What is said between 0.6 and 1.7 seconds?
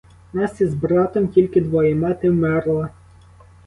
із братом тільки